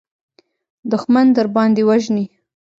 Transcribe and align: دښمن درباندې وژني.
دښمن 0.91 1.27
درباندې 1.37 1.81
وژني. 1.89 2.25